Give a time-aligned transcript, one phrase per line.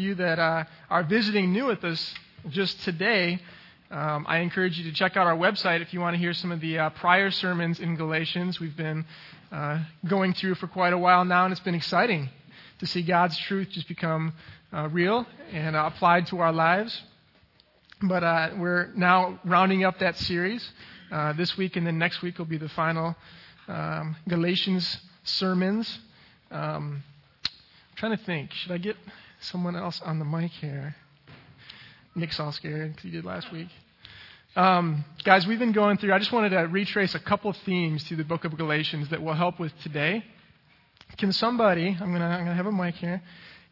[0.00, 2.14] you that uh, are visiting new with us
[2.48, 3.38] just today,
[3.90, 6.50] um, I encourage you to check out our website if you want to hear some
[6.50, 8.58] of the uh, prior sermons in Galatians.
[8.58, 9.04] We've been
[9.52, 12.30] uh, going through for quite a while now, and it's been exciting
[12.78, 14.32] to see God's truth just become
[14.72, 17.02] uh, real and uh, applied to our lives.
[18.00, 20.66] But uh, we're now rounding up that series.
[21.36, 23.14] this week and then next week will be the final
[23.68, 25.98] um, Galatians sermons.
[26.50, 27.02] Um,
[27.44, 28.52] I'm trying to think.
[28.52, 28.96] Should I get
[29.40, 30.94] someone else on the mic here.
[32.14, 33.68] Nick's all scared because he did last week.
[34.56, 38.02] Um, guys, we've been going through, I just wanted to retrace a couple of themes
[38.04, 40.24] through the book of Galatians that will help with today.
[41.18, 43.22] Can somebody, I'm going to have a mic here,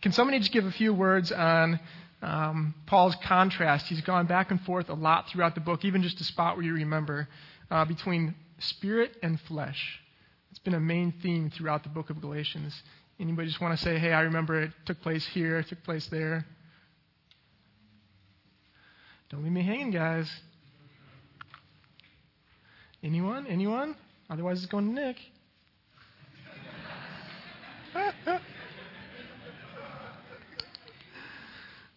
[0.03, 1.81] can somebody just give a few words on
[2.23, 3.87] um, Paul's contrast?
[3.87, 6.65] He's gone back and forth a lot throughout the book, even just a spot where
[6.65, 7.29] you remember,
[7.71, 10.01] uh, between spirit and flesh.
[10.51, 12.81] It's been a main theme throughout the book of Galatians.
[13.21, 16.07] Anybody just want to say, hey, I remember it took place here, it took place
[16.09, 16.45] there?
[19.29, 20.31] Don't leave me hanging, guys.
[23.03, 23.49] Anyone?
[23.49, 23.97] Anyone?
[24.31, 25.17] Otherwise, it's going to Nick.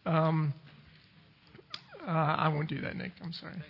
[0.07, 0.51] um,
[2.01, 3.11] uh, I won't do that, Nick.
[3.23, 3.61] I'm sorry.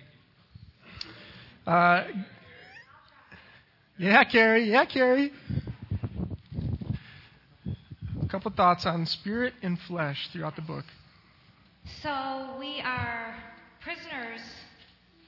[1.67, 2.05] Uh,
[3.97, 4.72] yeah, Carrie.
[4.72, 5.33] Yeah, Carrie
[8.31, 10.85] couple thoughts on spirit and flesh throughout the book.
[12.01, 13.35] So we are
[13.81, 14.39] prisoners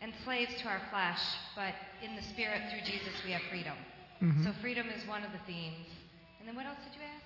[0.02, 1.20] and slaves to our flesh,
[1.54, 3.74] but in the spirit through Jesus we have freedom.
[4.22, 4.46] Mm-hmm.
[4.46, 5.86] So freedom is one of the themes.
[6.40, 7.26] And then what else did you ask?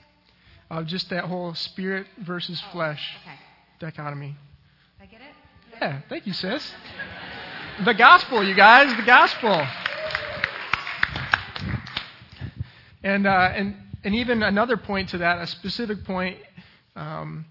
[0.72, 3.38] Uh, just that whole spirit versus oh, flesh okay.
[3.80, 4.36] dichotomy.
[5.00, 5.28] I get it?
[5.80, 6.74] Yeah, thank you, sis.
[7.86, 9.64] the gospel, you guys, the gospel.
[13.04, 13.76] And uh, and
[14.08, 16.38] and even another point to that, a specific point,
[16.96, 17.44] um,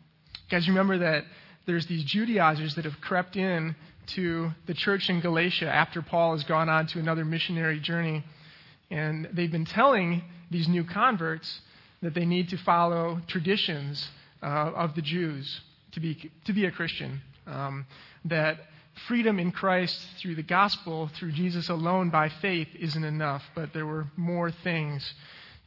[0.51, 1.25] guys, remember that
[1.67, 3.77] there's these Judaizers that have crept in
[4.15, 8.25] to the church in Galatia after Paul has gone on to another missionary journey.
[8.91, 11.61] And they've been telling these new converts
[12.01, 14.09] that they need to follow traditions
[14.43, 15.61] uh, of the Jews
[15.93, 17.21] to be, to be a Christian.
[17.47, 17.85] Um,
[18.25, 18.61] that
[19.07, 23.85] freedom in Christ through the gospel, through Jesus alone by faith, isn't enough, but there
[23.85, 25.13] were more things.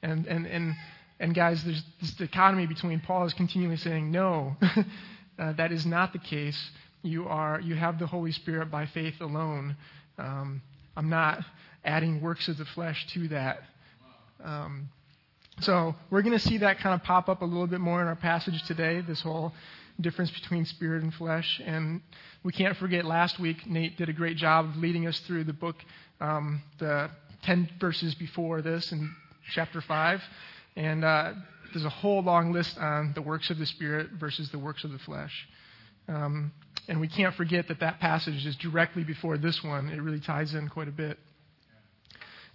[0.01, 0.75] And, and, and,
[1.19, 4.55] and guys, there's this dichotomy between Paul is continually saying, no,
[5.39, 6.71] uh, that is not the case.
[7.01, 9.75] You, are, you have the Holy Spirit by faith alone.
[10.17, 10.61] Um,
[10.95, 11.43] I'm not
[11.83, 13.59] adding works of the flesh to that.
[14.43, 14.89] Um,
[15.61, 18.07] so we're going to see that kind of pop up a little bit more in
[18.07, 19.53] our passage today, this whole
[19.99, 21.61] difference between spirit and flesh.
[21.65, 22.01] And
[22.43, 25.53] we can't forget last week, Nate did a great job of leading us through the
[25.53, 25.75] book,
[26.21, 27.09] um, the
[27.43, 29.09] 10 verses before this, and
[29.53, 30.21] chapter 5.
[30.75, 31.33] And uh,
[31.73, 34.91] there's a whole long list on the works of the Spirit versus the works of
[34.91, 35.47] the flesh.
[36.07, 36.51] Um,
[36.87, 39.89] and we can't forget that that passage is directly before this one.
[39.89, 41.19] It really ties in quite a bit.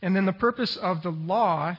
[0.03, 1.77] And then the purpose of the law,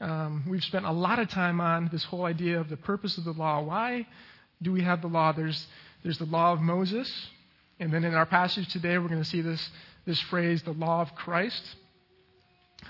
[0.00, 3.24] um, we've spent a lot of time on this whole idea of the purpose of
[3.24, 3.62] the law.
[3.62, 4.06] Why
[4.60, 5.32] do we have the law?
[5.32, 5.66] There's,
[6.02, 7.10] there's the law of Moses.
[7.80, 9.70] And then in our passage today, we're going to see this,
[10.06, 11.62] this phrase, the law of Christ.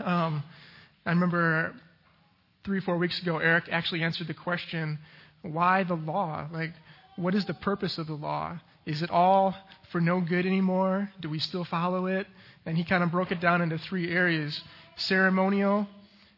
[0.01, 0.43] Um,
[1.07, 1.75] I remember
[2.65, 4.99] three, four weeks ago, Eric actually answered the question
[5.43, 6.49] why the law?
[6.51, 6.73] Like,
[7.17, 8.59] what is the purpose of the law?
[8.87, 9.55] Is it all
[9.91, 11.11] for no good anymore?
[11.21, 12.27] Do we still follow it?
[12.65, 14.61] And he kind of broke it down into three areas
[14.97, 15.87] ceremonial,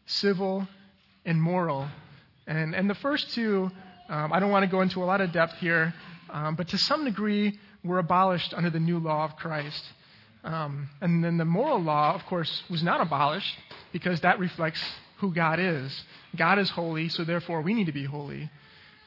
[0.07, 0.67] civil,
[1.25, 1.89] and moral.
[2.47, 3.71] And, and the first two,
[4.09, 5.95] um, I don't want to go into a lot of depth here,
[6.31, 9.83] um, but to some degree, were abolished under the new law of Christ.
[10.47, 13.59] Um, and then the moral law, of course, was not abolished
[13.93, 14.81] because that reflects
[15.19, 16.05] who God is.
[16.37, 18.49] God is holy, so therefore we need to be holy.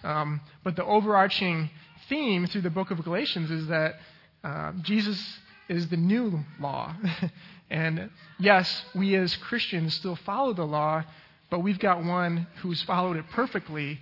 [0.04, 1.70] Um, but the overarching
[2.10, 3.96] theme through the book of Galatians is that
[4.44, 5.40] uh, Jesus
[5.70, 6.94] is the new law.
[7.70, 11.04] and yes, we as Christians still follow the law,
[11.50, 13.98] but we've got one who's followed it perfectly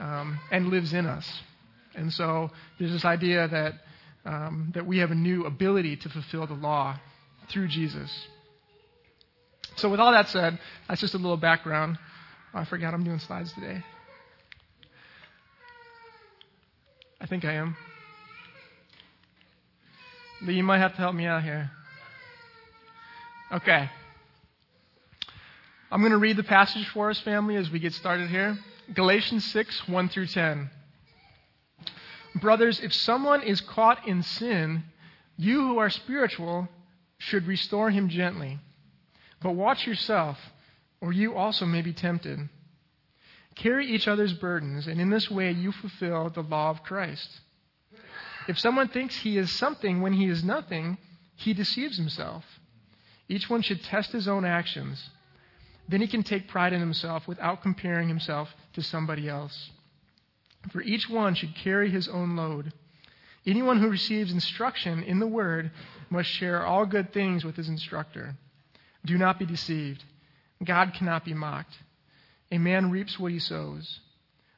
[0.00, 1.42] um, and lives in us.
[1.94, 3.74] And so there's this idea that
[4.24, 6.98] um, that we have a new ability to fulfill the law
[7.48, 8.10] through Jesus.
[9.76, 10.58] So, with all that said,
[10.88, 11.98] that's just a little background.
[12.52, 13.82] I forgot I'm doing slides today.
[17.20, 17.76] I think I am.
[20.42, 21.70] Lee, you might have to help me out here.
[23.52, 23.90] Okay.
[25.92, 28.56] I'm going to read the passage for us, family, as we get started here.
[28.94, 30.70] Galatians 6, 1 through 10.
[32.34, 34.84] Brothers, if someone is caught in sin,
[35.36, 36.68] you who are spiritual
[37.18, 38.58] should restore him gently.
[39.42, 40.38] But watch yourself,
[41.00, 42.48] or you also may be tempted.
[43.54, 47.40] Carry each other's burdens, and in this way you fulfill the law of Christ.
[48.48, 50.98] If someone thinks he is something when he is nothing,
[51.36, 52.44] he deceives himself.
[53.28, 55.10] Each one should test his own actions.
[55.88, 59.70] Then he can take pride in himself without comparing himself to somebody else.
[60.68, 62.72] For each one should carry his own load.
[63.46, 65.70] Anyone who receives instruction in the word
[66.10, 68.36] must share all good things with his instructor.
[69.04, 70.04] Do not be deceived.
[70.62, 71.78] God cannot be mocked.
[72.52, 74.00] A man reaps what he sows.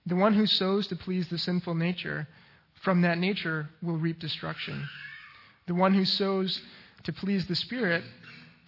[0.05, 2.27] The one who sows to please the sinful nature,
[2.83, 4.89] from that nature will reap destruction.
[5.67, 6.61] The one who sows
[7.05, 8.03] to please the Spirit,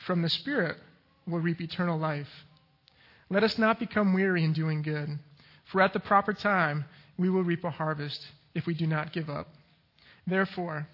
[0.06, 0.76] from the Spirit
[1.26, 2.28] will reap eternal life.
[3.30, 5.18] Let us not become weary in doing good,
[5.64, 6.84] for at the proper time
[7.18, 9.48] we will reap a harvest if we do not give up.
[10.26, 10.86] Therefore,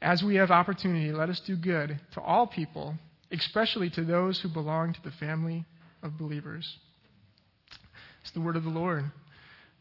[0.00, 2.94] as we have opportunity, let us do good to all people,
[3.30, 5.64] especially to those who belong to the family
[6.02, 6.78] of believers.
[8.22, 9.04] It's the word of the Lord.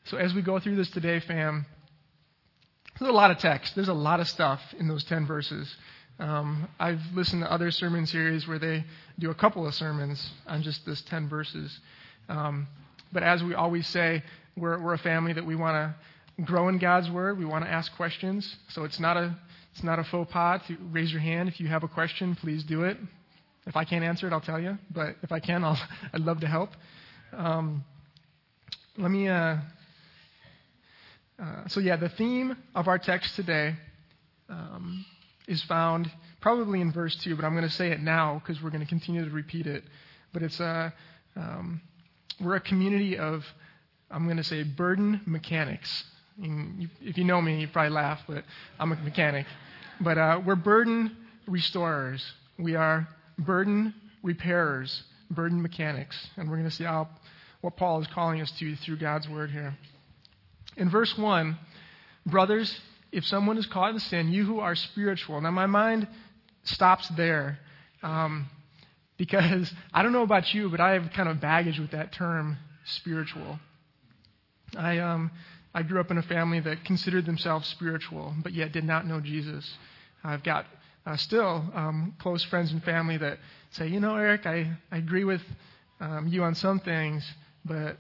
[0.06, 1.66] So as we go through this today, fam,
[3.00, 3.76] there's a lot of text.
[3.76, 5.76] There's a lot of stuff in those 10 verses.
[6.18, 8.86] Um, I've listened to other sermon series where they
[9.20, 11.78] do a couple of sermons on just this 10 verses.
[12.30, 12.68] Um,
[13.12, 14.24] but as we always say,
[14.58, 15.94] we're, we're a family that we want
[16.38, 17.38] to grow in God's Word.
[17.38, 18.56] We want to ask questions.
[18.70, 19.36] So it's not a,
[19.74, 21.50] it's not a faux pas to raise your hand.
[21.50, 22.98] If you have a question, please do it.
[23.68, 24.78] If I can't answer it, I'll tell you.
[24.94, 25.80] But if I can, I'll,
[26.14, 26.70] I'd love to help.
[27.34, 27.84] Um,
[28.98, 29.28] let me.
[29.28, 29.58] Uh,
[31.38, 33.76] uh, so, yeah, the theme of our text today
[34.48, 35.06] um,
[35.50, 36.10] is found
[36.40, 38.88] probably in verse 2, but I'm going to say it now because we're going to
[38.88, 39.84] continue to repeat it.
[40.34, 40.94] But it's a.
[41.36, 41.82] Uh, um,
[42.40, 43.44] we're a community of
[44.16, 46.06] I'm going to say burden mechanics.
[46.40, 48.46] If you know me, you probably laugh, but
[48.80, 49.46] I'm a mechanic.
[50.00, 51.18] But uh, we're burden
[51.48, 52.26] restorers.
[52.58, 56.16] We are burden repairers, burden mechanics.
[56.38, 57.10] And we're going to see how,
[57.60, 59.76] what Paul is calling us to through God's word here.
[60.78, 61.58] In verse 1,
[62.26, 62.74] brothers,
[63.12, 65.42] if someone is caught in sin, you who are spiritual.
[65.42, 66.08] Now, my mind
[66.64, 67.60] stops there
[68.02, 68.48] um,
[69.18, 72.58] because I don't know about you, but I have kind of baggage with that term,
[72.86, 73.60] spiritual.
[74.78, 75.32] I, um,
[75.74, 79.20] I grew up in a family that considered themselves spiritual, but yet did not know
[79.20, 79.78] Jesus.
[80.24, 80.66] I've got
[81.06, 83.38] uh, still um, close friends and family that
[83.72, 85.42] say, you know, Eric, I, I agree with
[86.00, 87.30] um, you on some things,
[87.64, 87.98] but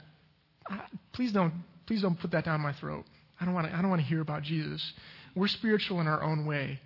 [0.69, 0.77] uh,
[1.13, 1.53] please don't
[1.85, 3.05] please don't put that down my throat.
[3.39, 4.93] I don't want to I don't want to hear about Jesus.
[5.35, 6.79] We're spiritual in our own way,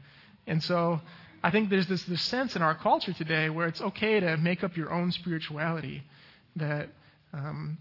[0.47, 0.99] and so
[1.43, 4.63] I think there's this this sense in our culture today where it's okay to make
[4.63, 6.03] up your own spirituality.
[6.55, 6.89] That
[7.33, 7.77] um,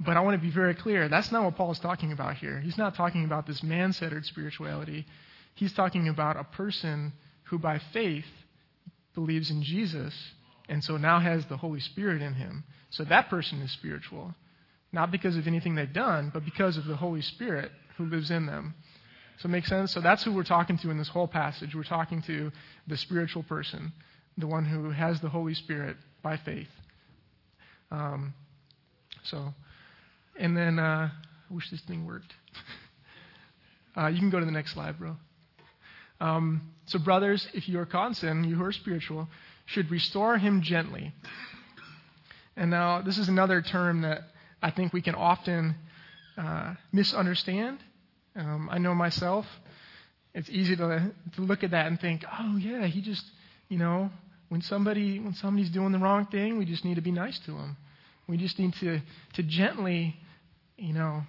[0.00, 2.58] but I want to be very clear that's not what Paul is talking about here.
[2.58, 5.06] He's not talking about this man centered spirituality.
[5.54, 7.12] He's talking about a person
[7.44, 8.24] who, by faith,
[9.14, 10.14] believes in Jesus
[10.70, 12.64] and so now has the Holy Spirit in him.
[12.90, 14.34] So that person is spiritual.
[14.92, 18.46] Not because of anything they've done, but because of the Holy Spirit who lives in
[18.46, 18.74] them.
[19.38, 19.92] So it makes sense?
[19.92, 21.74] So that's who we're talking to in this whole passage.
[21.74, 22.52] We're talking to
[22.86, 23.92] the spiritual person,
[24.38, 26.68] the one who has the Holy Spirit by faith.
[27.90, 28.32] Um,
[29.24, 29.52] so.
[30.38, 31.10] And then, uh,
[31.50, 32.32] I wish this thing worked.
[33.96, 35.16] uh, you can go to the next slide, bro.
[36.20, 39.28] Um, so, brothers, if you are sin, you who are spiritual,
[39.66, 41.12] should restore him gently.
[42.56, 44.20] And now, this is another term that
[44.62, 45.74] I think we can often
[46.36, 47.78] uh, misunderstand.
[48.36, 49.46] Um, I know myself.
[50.34, 53.24] It's easy to, to look at that and think, oh, yeah, he just,
[53.68, 54.10] you know,
[54.48, 57.52] when somebody when somebody's doing the wrong thing, we just need to be nice to
[57.52, 57.76] them.
[58.30, 59.00] We just need to,
[59.34, 60.16] to gently,
[60.76, 61.22] you know,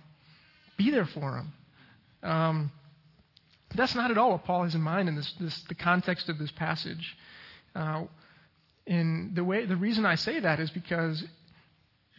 [0.77, 1.53] be there for them.
[2.23, 2.71] Um,
[3.75, 6.37] that's not at all what Paul has in mind in this, this the context of
[6.37, 7.17] this passage.
[7.75, 8.03] Uh,
[8.85, 11.23] and the way the reason I say that is because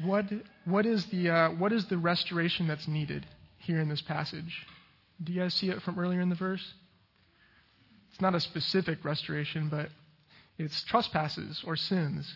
[0.03, 0.25] what
[0.65, 3.27] what is the uh, what is the restoration that's needed
[3.59, 4.67] here in this passage?
[5.23, 6.73] Do you guys see it from earlier in the verse?
[8.11, 9.89] It's not a specific restoration, but
[10.59, 12.35] it's trespasses or sins.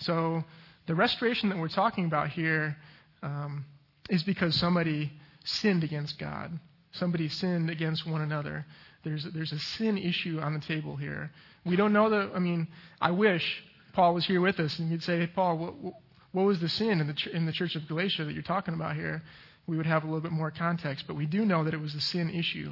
[0.00, 0.44] So
[0.86, 2.76] the restoration that we're talking about here
[3.22, 3.64] um,
[4.08, 5.12] is because somebody
[5.44, 6.58] sinned against God.
[6.92, 8.64] Somebody sinned against one another.
[9.04, 11.30] There's, there's a sin issue on the table here.
[11.64, 12.68] We don't know the, I mean,
[13.00, 15.94] I wish Paul was here with us and he'd say, hey, Paul, what,
[16.32, 18.96] what was the sin in the, in the church of Galatia that you're talking about
[18.96, 19.22] here?
[19.66, 21.94] We would have a little bit more context, but we do know that it was
[21.94, 22.70] a sin issue.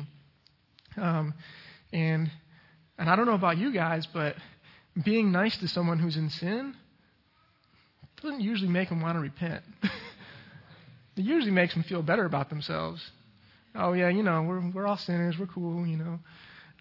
[0.96, 1.34] Um,
[1.92, 2.30] and,
[2.98, 4.36] and I don't know about you guys, but
[5.02, 6.76] being nice to someone who's in sin
[8.24, 9.62] doesn't usually make them want to repent.
[9.82, 13.00] it usually makes them feel better about themselves.
[13.74, 16.18] Oh, yeah, you know, we're, we're all sinners, we're cool, you know.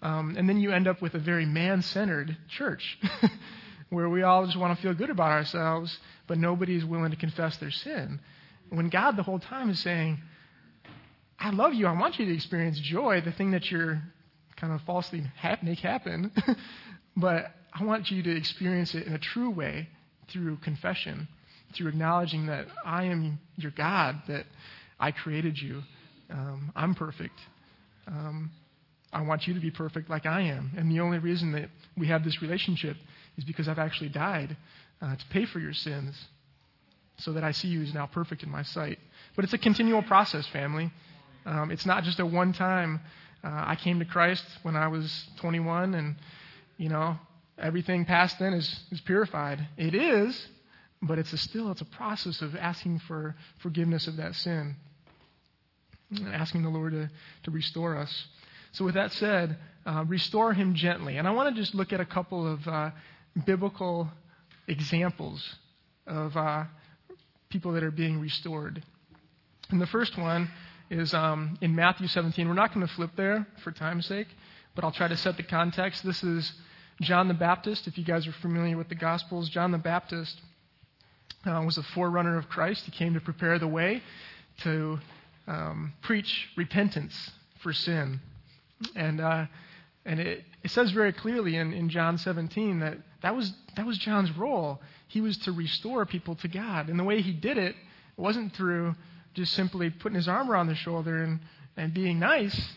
[0.02, 2.98] Um, and then you end up with a very man centered church
[3.90, 5.96] where we all just want to feel good about ourselves,
[6.26, 8.20] but nobody is willing to confess their sin.
[8.70, 10.18] when God the whole time is saying,
[11.38, 11.86] I love you.
[11.86, 14.02] I want you to experience joy, the thing that you're
[14.56, 15.24] kind of falsely
[15.62, 16.30] make happen.
[17.16, 19.88] but I want you to experience it in a true way
[20.32, 21.28] through confession,
[21.74, 24.46] through acknowledging that I am your God, that
[24.98, 25.82] I created you.
[26.30, 27.38] Um, I'm perfect.
[28.06, 28.50] Um,
[29.12, 30.72] I want you to be perfect like I am.
[30.76, 32.96] And the only reason that we have this relationship
[33.36, 34.56] is because I've actually died
[35.00, 36.16] uh, to pay for your sins
[37.18, 38.98] so that I see you as now perfect in my sight.
[39.36, 40.90] But it's a continual process, family.
[41.46, 43.00] Um, it's not just a one time.
[43.44, 46.16] Uh, I came to Christ when I was 21, and,
[46.78, 47.16] you know,
[47.58, 49.66] everything past then is, is purified.
[49.76, 50.46] It is,
[51.02, 54.76] but it's a still it's a process of asking for forgiveness of that sin,
[56.10, 57.10] and asking the Lord to,
[57.44, 58.26] to restore us.
[58.72, 59.56] So, with that said,
[59.86, 61.16] uh, restore him gently.
[61.16, 62.90] And I want to just look at a couple of uh,
[63.46, 64.08] biblical
[64.66, 65.56] examples
[66.06, 66.64] of uh,
[67.50, 68.82] people that are being restored.
[69.70, 70.50] And the first one
[70.90, 72.46] is um, in Matthew 17.
[72.48, 74.28] We're not going to flip there for time's sake,
[74.74, 76.04] but I'll try to set the context.
[76.04, 76.52] This is
[77.00, 77.86] John the Baptist.
[77.86, 80.40] If you guys are familiar with the Gospels, John the Baptist
[81.44, 82.84] uh, was a forerunner of Christ.
[82.84, 84.02] He came to prepare the way
[84.62, 84.98] to
[85.46, 87.30] um, preach repentance
[87.62, 88.20] for sin.
[88.94, 89.46] And, uh,
[90.04, 93.98] and it, it says very clearly in, in John 17 that that was, that was
[93.98, 94.80] John's role.
[95.08, 96.88] He was to restore people to God.
[96.88, 97.74] And the way he did it
[98.16, 98.94] wasn't through
[99.34, 101.40] just simply putting his arm around their shoulder and,
[101.76, 102.72] and being nice.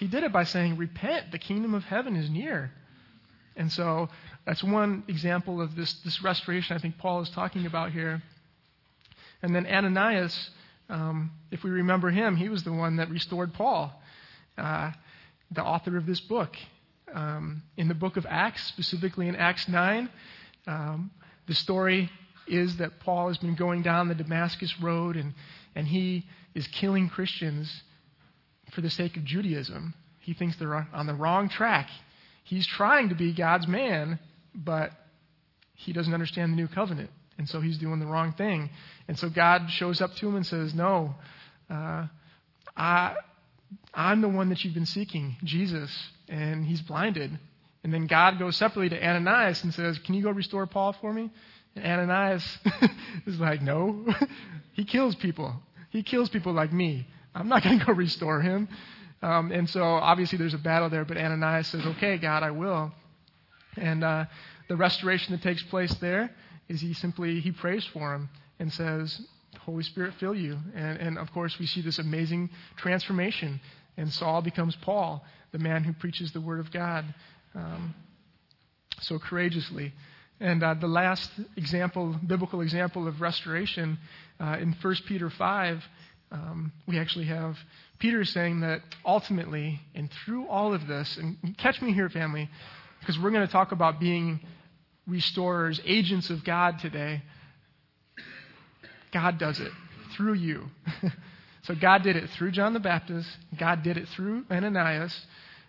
[0.00, 2.72] He did it by saying, Repent, the kingdom of heaven is near.
[3.56, 4.08] And so
[4.46, 8.22] that's one example of this, this restoration I think Paul is talking about here.
[9.42, 10.50] And then Ananias,
[10.88, 13.92] um, if we remember him, he was the one that restored Paul.
[14.56, 14.92] Uh,
[15.50, 16.56] the author of this book.
[17.12, 20.08] Um, in the book of Acts, specifically in Acts 9,
[20.66, 21.10] um,
[21.46, 22.10] the story
[22.46, 25.34] is that Paul has been going down the Damascus road and,
[25.74, 27.82] and he is killing Christians
[28.72, 29.94] for the sake of Judaism.
[30.20, 31.88] He thinks they're on the wrong track.
[32.44, 34.18] He's trying to be God's man,
[34.54, 34.92] but
[35.74, 37.10] he doesn't understand the new covenant.
[37.38, 38.70] And so he's doing the wrong thing.
[39.08, 41.14] And so God shows up to him and says, No,
[41.70, 42.06] uh,
[42.76, 43.14] I,
[43.94, 45.90] I'm the one that you've been seeking, Jesus.
[46.28, 47.38] And he's blinded.
[47.84, 51.12] And then God goes separately to Ananias and says, Can you go restore Paul for
[51.12, 51.30] me?
[51.74, 52.58] And Ananias
[53.26, 54.06] is like, No.
[54.74, 55.54] he kills people.
[55.90, 57.06] He kills people like me.
[57.34, 58.68] I'm not going to go restore him.
[59.22, 62.92] Um, and so obviously there's a battle there, but Ananias says, Okay, God, I will.
[63.76, 64.24] And uh,
[64.68, 66.30] the restoration that takes place there
[66.68, 69.20] is he simply he prays for him and says,
[69.60, 70.58] Holy Spirit fill you.
[70.74, 73.60] And, and of course, we see this amazing transformation.
[73.96, 77.04] And Saul becomes Paul, the man who preaches the Word of God
[77.54, 77.94] um,
[79.00, 79.92] so courageously.
[80.40, 83.98] And uh, the last example, biblical example of restoration,
[84.40, 85.84] uh, in 1 Peter 5,
[86.32, 87.56] um, we actually have
[87.98, 92.48] Peter saying that ultimately, and through all of this, and catch me here, family,
[93.00, 94.40] because we're going to talk about being
[95.06, 97.22] restorers, agents of God today.
[99.12, 99.70] God does it
[100.16, 100.64] through you.
[101.64, 103.28] so God did it through John the Baptist.
[103.58, 105.14] God did it through Ananias.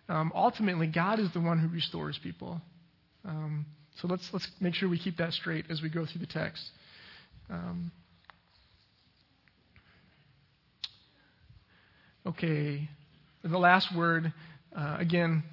[0.08, 2.62] Um, ultimately, God is the one who restores people.
[3.25, 3.65] Um,
[3.96, 6.63] so let's let's make sure we keep that straight as we go through the text.
[7.50, 7.91] Um,
[12.25, 12.89] okay,
[13.44, 14.34] the last word
[14.75, 15.44] uh, again.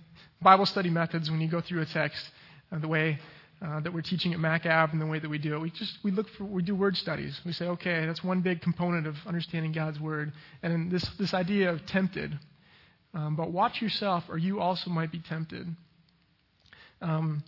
[0.43, 1.31] Bible study methods.
[1.31, 2.25] When you go through a text,
[2.73, 3.19] uh, the way
[3.62, 5.61] uh, that we're teaching at MacAv and the way that we do it.
[5.61, 7.39] We just we look for we do word studies.
[7.45, 11.71] We say, okay, that's one big component of understanding God's word, and this this idea
[11.71, 12.39] of tempted.
[13.12, 15.67] Um, but watch yourself, or you also might be tempted.
[17.03, 17.43] Um,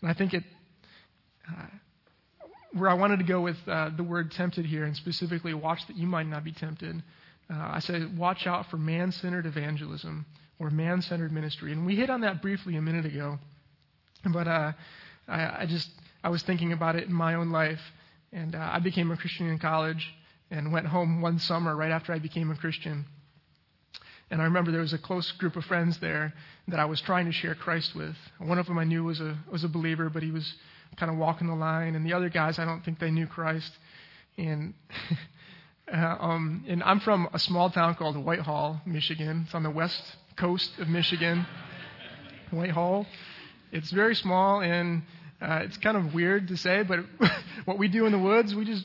[0.00, 0.44] and I think it
[1.48, 1.66] uh,
[2.72, 5.96] where I wanted to go with uh, the word tempted here, and specifically watch that
[5.96, 7.02] you might not be tempted.
[7.52, 10.26] Uh, I said, watch out for man-centered evangelism
[10.58, 13.38] or man-centered ministry, and we hit on that briefly a minute ago.
[14.32, 14.72] But uh,
[15.26, 15.88] I, I, just
[16.22, 17.80] I was thinking about it in my own life,
[18.32, 20.14] and uh, I became a Christian in college
[20.50, 23.06] and went home one summer right after I became a Christian.
[24.30, 26.32] And I remember there was a close group of friends there
[26.68, 28.14] that I was trying to share Christ with.
[28.38, 30.54] One of them I knew was a was a believer, but he was
[30.96, 33.72] kind of walking the line, and the other guys I don't think they knew Christ.
[34.38, 34.74] And
[35.92, 39.42] uh, um, and I'm from a small town called Whitehall, Michigan.
[39.46, 40.02] It's on the west
[40.36, 41.46] coast of Michigan.
[42.50, 43.06] Whitehall.
[43.72, 45.02] It's very small and
[45.40, 47.00] uh, it's kind of weird to say, but
[47.64, 48.84] what we do in the woods, we just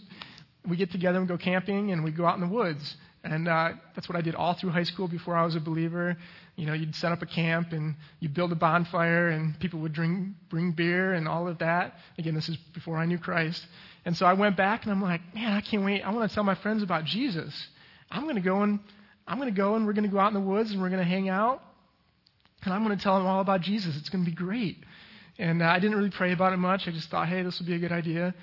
[0.68, 2.96] we get together and go camping and we go out in the woods.
[3.26, 6.16] And uh, that's what I did all through high school before I was a believer.
[6.56, 9.94] You know, you'd set up a camp and you'd build a bonfire and people would
[9.94, 11.96] drink, bring beer and all of that.
[12.20, 13.66] Again, this is before I knew Christ.
[14.06, 16.04] And so I went back and I'm like, man, I can't wait.
[16.04, 17.68] I want to tell my friends about Jesus.
[18.12, 18.80] I'm going to go and
[19.28, 20.90] I'm going to go and we're going to go out in the woods and we're
[20.90, 21.62] going to hang out.
[22.64, 23.98] And I'm going to tell them all about Jesus.
[23.98, 24.78] It's going to be great.
[25.40, 26.88] And uh, I didn't really pray about it much.
[26.88, 28.36] I just thought, hey, this would be a good idea.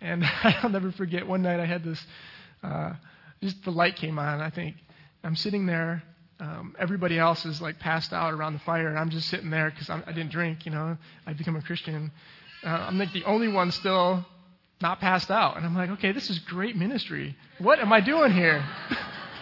[0.00, 2.04] And I'll never forget one night I had this,
[2.62, 2.94] uh,
[3.44, 4.76] just the light came on, I think.
[5.22, 6.02] I'm sitting there
[6.40, 9.70] um, everybody else is like passed out around the fire, and I'm just sitting there
[9.70, 10.66] because I didn't drink.
[10.66, 10.96] You know,
[11.26, 12.10] I'd become a Christian.
[12.64, 14.24] Uh, I'm like the only one still
[14.80, 17.36] not passed out, and I'm like, okay, this is great ministry.
[17.58, 18.64] What am I doing here?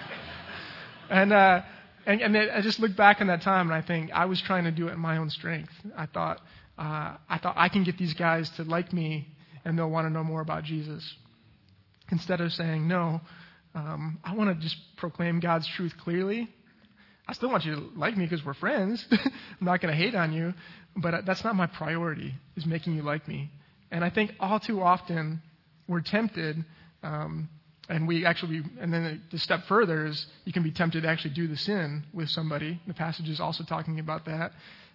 [1.10, 1.62] and uh,
[2.04, 4.64] and, and I just look back on that time, and I think I was trying
[4.64, 5.72] to do it in my own strength.
[5.96, 6.40] I thought
[6.78, 9.28] uh, I thought I can get these guys to like me,
[9.64, 11.14] and they'll want to know more about Jesus.
[12.10, 13.22] Instead of saying no,
[13.74, 16.48] um, I want to just proclaim God's truth clearly
[17.28, 19.06] I still want you to like me because we're friends.
[19.10, 19.20] I'm
[19.60, 20.54] not going to hate on you,
[20.96, 23.50] but that's not my priority, is making you like me.
[23.90, 25.40] And I think all too often
[25.86, 26.64] we're tempted,
[27.02, 27.48] um,
[27.88, 31.34] and we actually, and then the step further is you can be tempted to actually
[31.34, 32.80] do the sin with somebody.
[32.86, 34.52] The passage is also talking about that.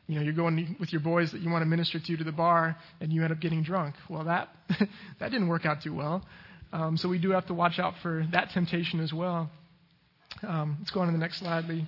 [0.08, 2.32] You know, you're going with your boys that you want to minister to to the
[2.32, 3.96] bar, and you end up getting drunk.
[4.10, 4.50] Well, that
[5.20, 6.24] that didn't work out too well.
[6.74, 9.50] Um, so we do have to watch out for that temptation as well.
[10.46, 11.88] Um, let's go on to the next slide, Lee.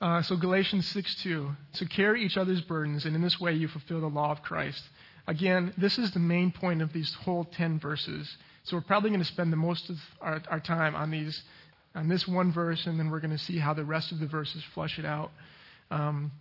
[0.00, 1.54] Uh, so Galatians 6:2.
[1.72, 4.82] So carry each other's burdens, and in this way you fulfill the law of Christ.
[5.28, 8.36] Again, this is the main point of these whole 10 verses.
[8.64, 11.42] So we're probably going to spend the most of our, our time on these,
[11.94, 14.26] on this one verse, and then we're going to see how the rest of the
[14.26, 15.30] verses flush it out.
[15.92, 16.32] Um,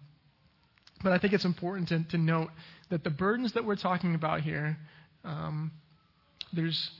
[1.04, 2.50] but I think it's important to, to, note
[2.90, 4.78] that the burdens that we're talking about here,
[5.24, 5.72] um,
[6.54, 6.92] there's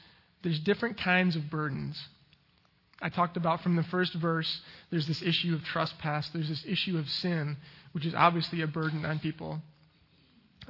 [0.44, 2.02] there's different kinds of burdens.
[3.02, 6.98] I talked about from the first verse, there's this issue of trespass, there's this issue
[6.98, 7.58] of sin,
[7.94, 9.60] which is obviously a burden on people.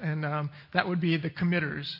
[0.02, 2.00] And um, that would be the committers.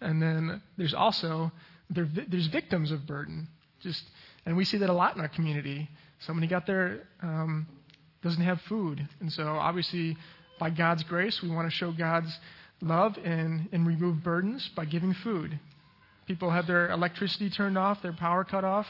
[0.00, 1.52] And then there's also
[1.88, 3.48] there's victims of burden.
[3.82, 4.02] Just
[4.46, 5.88] and we see that a lot in our community.
[6.20, 7.66] Somebody got there um,
[8.22, 10.16] doesn't have food, and so obviously
[10.60, 12.32] by God's grace, we want to show God's
[12.80, 15.58] love and and remove burdens by giving food.
[16.26, 18.86] People have their electricity turned off, their power cut off.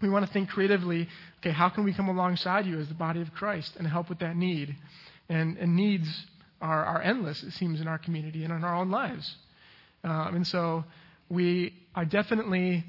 [0.00, 1.08] We want to think creatively
[1.40, 4.20] okay, how can we come alongside you as the body of Christ and help with
[4.20, 4.76] that need?
[5.28, 6.08] And, and needs
[6.60, 9.36] are, are endless, it seems, in our community and in our own lives.
[10.02, 10.84] Um, and so
[11.28, 12.84] we are definitely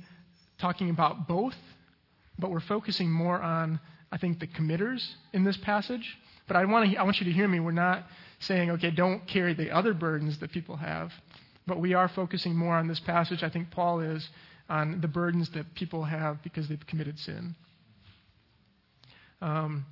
[0.57, 1.55] talking about both,
[2.39, 3.79] but we're focusing more on,
[4.11, 6.17] I think, the committers in this passage.
[6.47, 7.59] But I want, to, I want you to hear me.
[7.59, 8.05] We're not
[8.39, 11.11] saying, okay, don't carry the other burdens that people have.
[11.67, 13.41] But we are focusing more on this passage.
[13.41, 14.27] I think Paul is
[14.69, 17.55] on the burdens that people have because they've committed sin.
[19.41, 19.85] Um,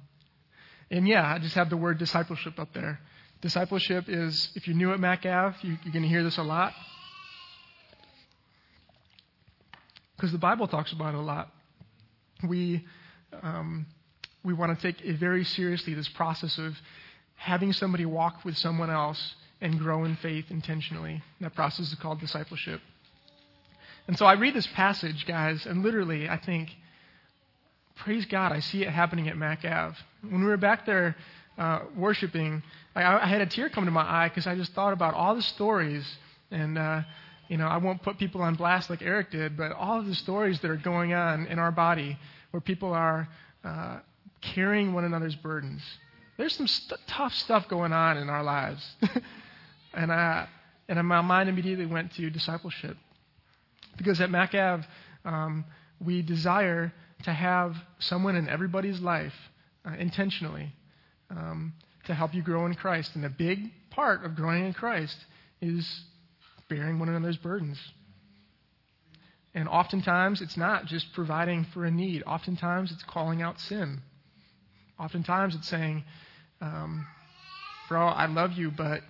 [0.91, 2.99] and yeah, I just have the word discipleship up there.
[3.41, 6.73] Discipleship is, if you're new at MacAv, you, you're going to hear this a lot.
[10.15, 11.51] Because the Bible talks about it a lot.
[12.47, 12.85] We,
[13.41, 13.87] um,
[14.43, 16.75] we want to take it very seriously this process of
[17.35, 21.21] having somebody walk with someone else and grow in faith intentionally.
[21.39, 22.81] That process is called discipleship.
[24.07, 26.69] And so I read this passage, guys, and literally I think,
[27.95, 29.97] praise God, I see it happening at Mac Ave.
[30.27, 31.15] When we were back there
[31.57, 32.61] uh, worshiping,
[32.95, 35.35] I, I, had a tear come to my eye because I just thought about all
[35.35, 36.03] the stories,
[36.51, 37.01] and uh,
[37.47, 40.15] you know, I won't put people on blast like Eric did, but all of the
[40.15, 42.17] stories that are going on in our body
[42.51, 43.29] where people are
[43.63, 43.99] uh,
[44.53, 45.81] carrying one another's burdens.
[46.37, 48.83] There's some st- tough stuff going on in our lives,
[49.93, 50.47] and I,
[50.89, 52.97] and my mind immediately went to discipleship.
[53.97, 54.85] Because at MacAv,
[55.25, 55.65] um,
[56.03, 56.91] we desire
[57.23, 59.33] to have someone in everybody's life
[59.85, 60.73] uh, intentionally
[61.29, 61.73] um,
[62.05, 63.15] to help you grow in Christ.
[63.15, 65.17] And a big part of growing in Christ
[65.61, 66.01] is
[66.69, 67.79] bearing one another's burdens.
[69.53, 72.23] And oftentimes, it's not just providing for a need.
[72.25, 74.01] Oftentimes, it's calling out sin.
[75.03, 76.03] Oftentimes, it's saying,
[76.61, 77.05] um,
[77.89, 79.01] Bro, I love you, but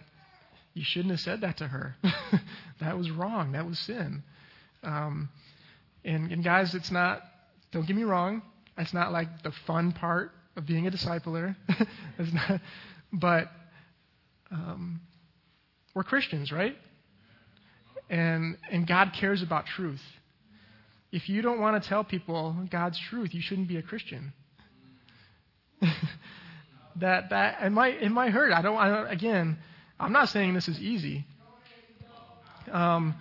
[0.73, 1.95] you shouldn't have said that to her.
[2.81, 3.51] that was wrong.
[3.51, 4.23] That was sin.
[4.81, 5.29] Um,
[6.03, 7.21] and, and guys, it's not,
[7.71, 8.41] don't get me wrong,
[8.75, 11.55] it's not like the fun part of being a discipler.
[12.17, 12.59] it's not,
[13.11, 13.51] but
[14.51, 14.99] um,
[15.93, 16.75] we're Christians, right?
[18.09, 20.01] And, and God cares about truth.
[21.11, 24.33] If you don't want to tell people God's truth, you shouldn't be a Christian.
[26.97, 28.51] that that it might it might hurt.
[28.51, 29.07] I don't, I don't.
[29.07, 29.57] Again,
[29.99, 31.25] I'm not saying this is easy.
[32.71, 33.15] Um,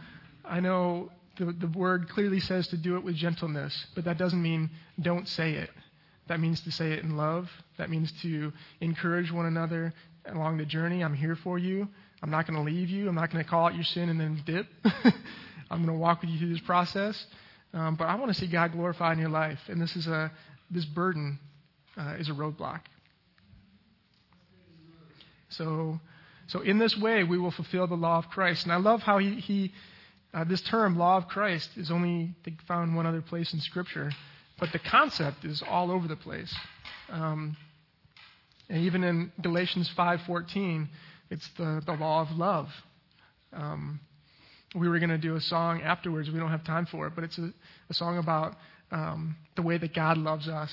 [0.44, 4.40] I know the, the word clearly says to do it with gentleness, but that doesn't
[4.40, 4.70] mean
[5.01, 5.70] don't say it.
[6.29, 7.51] That means to say it in love.
[7.79, 9.92] That means to encourage one another
[10.27, 11.03] along the journey.
[11.03, 11.88] I'm here for you.
[12.22, 13.09] I'm not going to leave you.
[13.09, 14.66] I'm not going to call out your sin and then dip.
[15.70, 17.27] I'm going to walk with you through this process.
[17.75, 20.31] Um, but I want to see God glorified in your life, and this is a
[20.70, 21.38] this burden
[21.97, 22.81] uh, is a roadblock.
[25.51, 26.01] So,
[26.47, 28.65] so in this way, we will fulfill the law of Christ.
[28.65, 29.73] And I love how he, he
[30.35, 32.35] uh, this term, law of Christ, is only
[32.67, 34.11] found one other place in Scripture,
[34.59, 36.55] but the concept is all over the place.
[37.11, 37.57] Um,
[38.71, 40.89] and even in Galatians 5:14,
[41.31, 42.69] it's the, the law of love.
[43.53, 44.01] Um,
[44.75, 46.31] we were going to do a song afterwards.
[46.31, 47.53] We don't have time for it, but it's a,
[47.91, 48.57] a song about
[48.91, 50.71] um, the way that God loves us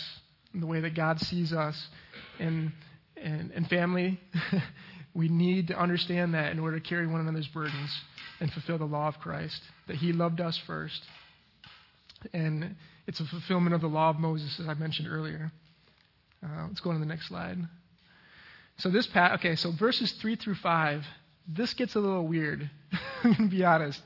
[0.53, 1.87] the way that God sees us.
[2.39, 2.71] And,
[3.17, 4.19] and, and family,
[5.13, 7.91] we need to understand that in order to carry one another's burdens
[8.39, 11.03] and fulfill the law of Christ, that He loved us first.
[12.33, 12.75] And
[13.07, 15.51] it's a fulfillment of the law of Moses, as I mentioned earlier.
[16.43, 17.57] Uh, let's go on to the next slide.
[18.77, 21.05] So this pa- okay, so verses three through five,
[21.47, 22.69] this gets a little weird.
[23.23, 24.01] I'm to be honest.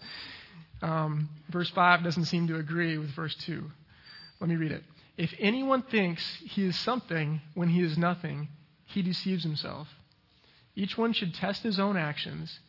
[0.82, 3.66] Um, verse five doesn't seem to agree with verse two.
[4.40, 4.84] Let me read it.
[5.18, 8.48] If anyone thinks he is something when he is nothing,
[8.86, 9.88] he deceives himself.
[10.76, 12.60] Each one should test his own actions.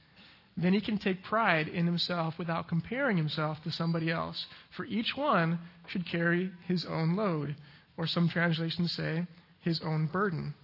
[0.57, 4.47] Then he can take pride in himself without comparing himself to somebody else.
[4.77, 7.57] For each one should carry his own load,
[7.97, 9.27] or some translations say,
[9.61, 10.55] his own burden.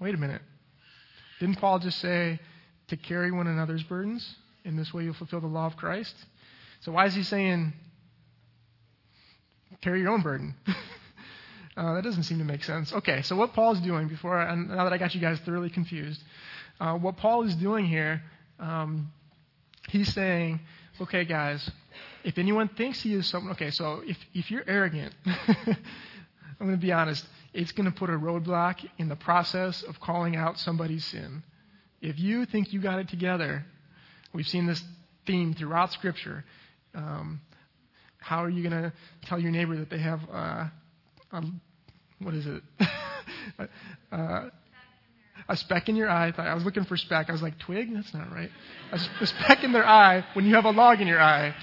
[0.00, 0.42] Wait a minute.
[1.40, 2.38] Didn't Paul just say
[2.88, 4.36] to carry one another's burdens?
[4.64, 6.14] In this way you'll fulfill the law of Christ?
[6.80, 7.72] So why is he saying
[9.80, 10.54] carry your own burden?
[11.76, 12.92] uh, that doesn't seem to make sense.
[12.92, 16.22] Okay, so what Paul's doing before, and now that I got you guys thoroughly confused,
[16.80, 18.22] uh, what Paul is doing here,
[18.58, 19.12] um,
[19.88, 20.60] he's saying,
[21.00, 21.70] okay, guys,
[22.24, 26.76] if anyone thinks he is someone, okay, so if, if you're arrogant, I'm going to
[26.76, 31.04] be honest, it's going to put a roadblock in the process of calling out somebody's
[31.04, 31.42] sin.
[32.00, 33.64] If you think you got it together,
[34.32, 34.82] we've seen this
[35.26, 36.44] theme throughout Scripture.
[36.94, 37.40] Um,
[38.20, 40.66] how are you going to tell your neighbor that they have, uh,
[41.32, 41.42] a,
[42.20, 42.62] what is it?
[44.12, 44.48] uh,
[45.48, 46.32] a speck in your eye.
[46.36, 47.28] I was looking for speck.
[47.28, 47.92] I was like, twig?
[47.92, 48.50] That's not right.
[48.92, 51.54] A, a speck in their eye when you have a log in your eye.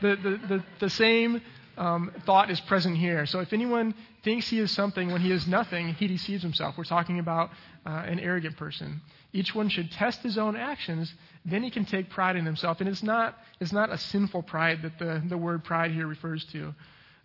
[0.00, 1.42] The, the, the, the same
[1.76, 3.26] um, thought is present here.
[3.26, 6.76] So if anyone thinks he is something when he is nothing, he deceives himself.
[6.78, 7.50] We're talking about
[7.84, 9.00] uh, an arrogant person.
[9.36, 11.12] Each one should test his own actions,
[11.44, 12.80] then he can take pride in himself.
[12.80, 16.42] And it's not, it's not a sinful pride that the, the word pride here refers
[16.52, 16.74] to.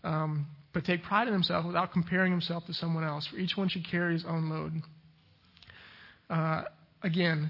[0.04, 3.28] Um, but take pride in himself without comparing himself to someone else.
[3.28, 4.82] For each one should carry his own load.
[6.30, 6.64] Uh,
[7.02, 7.50] again,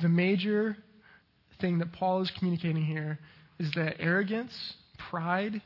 [0.00, 0.76] the major
[1.60, 3.18] thing that Paul is communicating here
[3.58, 5.60] is that arrogance pride,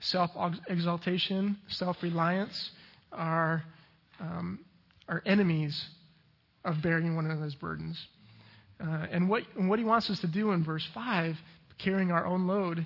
[0.00, 0.32] self
[0.68, 2.72] exaltation, self reliance
[3.12, 3.62] are,
[4.18, 4.58] um,
[5.08, 5.86] are enemies
[6.66, 7.98] of bearing one another's burdens.
[8.78, 11.36] Uh, and what, and what he wants us to do in verse 5,
[11.78, 12.84] carrying our own load,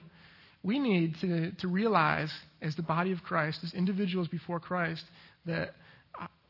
[0.62, 5.04] we need to, to realize, as the body of Christ, as individuals before Christ,
[5.46, 5.74] that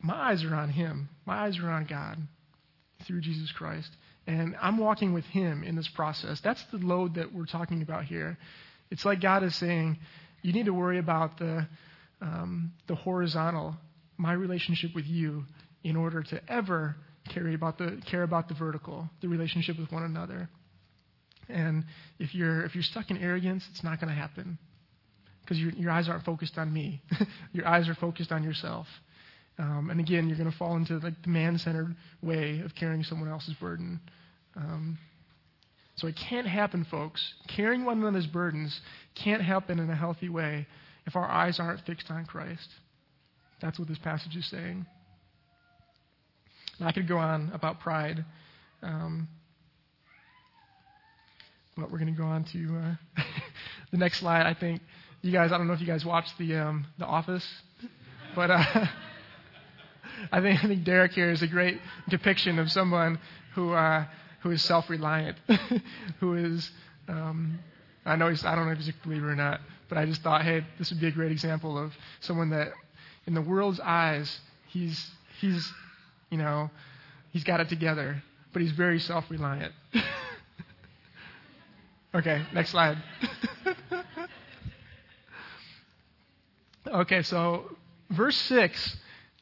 [0.01, 1.09] my eyes are on him.
[1.25, 2.19] My eyes are on God
[3.07, 3.88] through Jesus Christ.
[4.27, 6.40] And I'm walking with him in this process.
[6.40, 8.37] That's the load that we're talking about here.
[8.90, 9.99] It's like God is saying,
[10.43, 11.66] you need to worry about the,
[12.21, 13.77] um, the horizontal,
[14.16, 15.45] my relationship with you,
[15.85, 16.97] in order to ever
[17.33, 20.49] care about the, care about the vertical, the relationship with one another.
[21.49, 21.85] And
[22.19, 24.59] if you're, if you're stuck in arrogance, it's not going to happen
[25.43, 27.03] because your, your eyes aren't focused on me.
[27.53, 28.87] your eyes are focused on yourself.
[29.59, 33.29] Um, and again, you're going to fall into like the man-centered way of carrying someone
[33.29, 34.01] else's burden.
[34.57, 34.99] Um,
[35.97, 37.35] so it can't happen, folks.
[37.49, 38.81] Carrying one another's burdens
[39.14, 40.66] can't happen in a healthy way
[41.07, 42.69] if our eyes aren't fixed on Christ.
[43.61, 44.87] That's what this passage is saying.
[46.81, 48.25] And I could go on about pride,
[48.83, 49.29] um,
[51.77, 53.23] but we're going to go on to uh,
[53.93, 54.47] the next slide.
[54.47, 54.83] I think
[55.23, 55.53] you guys.
[55.53, 57.47] I don't know if you guys watched the um, The Office,
[58.35, 58.64] but uh,
[60.33, 63.21] I think I think Derek here is a great depiction of someone
[63.55, 63.73] who.
[63.73, 64.07] Uh,
[64.40, 65.37] who is self-reliant,
[66.21, 66.71] who is,
[67.09, 67.59] um,
[68.05, 70.23] I know he's, I don't know if he's a believer or not, but I just
[70.23, 72.69] thought, hey, this would be a great example of someone that,
[73.27, 75.71] in the world's eyes, he's, he's,
[76.31, 76.71] you know,
[77.31, 79.73] he's got it together, but he's very self-reliant.
[82.14, 82.99] okay, next slide.
[86.88, 87.77] okay, so
[88.11, 88.97] verse 6,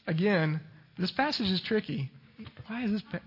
[0.07, 0.61] again,
[0.99, 2.11] this passage is tricky.
[2.67, 3.03] Why is this?
[3.03, 3.21] Pa-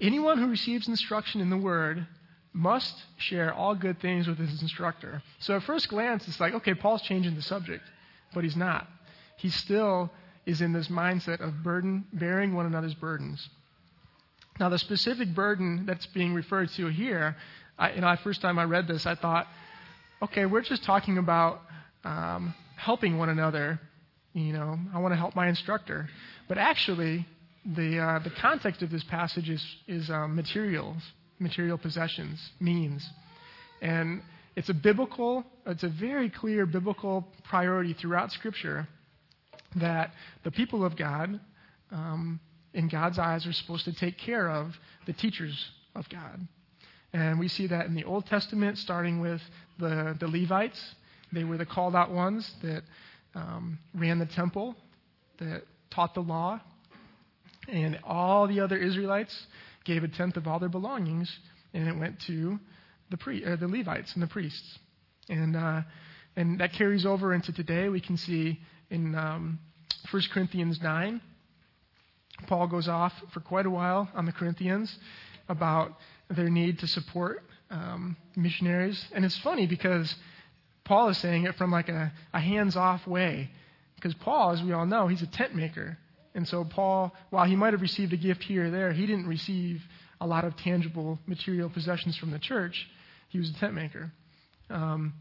[0.00, 2.06] Anyone who receives instruction in the word
[2.52, 5.22] must share all good things with his instructor.
[5.38, 7.84] So at first glance, it's like, okay, Paul's changing the subject,
[8.34, 8.88] but he's not.
[9.36, 10.10] He's still
[10.46, 13.48] is in this mindset of burden, bearing one another's burdens.
[14.58, 17.36] Now, the specific burden that's being referred to here,
[17.78, 19.46] I, you know, first time I read this, I thought,
[20.20, 21.62] okay, we're just talking about
[22.04, 23.80] um, helping one another.
[24.34, 26.08] You know, I want to help my instructor.
[26.48, 27.26] But actually,
[27.64, 31.02] the, uh, the context of this passage is, is um, materials,
[31.38, 33.08] material possessions, means.
[33.80, 34.22] And
[34.54, 38.86] it's a biblical, it's a very clear biblical priority throughout Scripture
[39.76, 41.40] that the people of God,
[41.90, 42.40] um,
[42.74, 44.74] in God's eyes, are supposed to take care of
[45.06, 46.46] the teachers of God.
[47.12, 49.42] And we see that in the Old Testament, starting with
[49.78, 50.94] the, the Levites.
[51.32, 52.82] They were the called out ones that
[53.34, 54.74] um, ran the temple,
[55.38, 56.60] that taught the law.
[57.68, 59.46] And all the other Israelites
[59.84, 61.30] gave a tenth of all their belongings,
[61.74, 62.58] and it went to
[63.10, 64.78] the, pre- uh, the Levites and the priests.
[65.28, 65.82] And, uh,
[66.36, 67.88] and that carries over into today.
[67.88, 68.60] We can see
[68.92, 69.58] in um,
[70.10, 71.20] 1 Corinthians 9,
[72.46, 74.94] Paul goes off for quite a while on the Corinthians
[75.48, 75.96] about
[76.28, 79.02] their need to support um, missionaries.
[79.14, 80.14] And it's funny because
[80.84, 83.50] Paul is saying it from like a, a hands off way.
[83.94, 85.96] Because Paul, as we all know, he's a tent maker.
[86.34, 89.26] And so, Paul, while he might have received a gift here or there, he didn't
[89.26, 89.82] receive
[90.20, 92.88] a lot of tangible material possessions from the church.
[93.28, 94.12] He was a tent maker.
[94.70, 95.14] Um,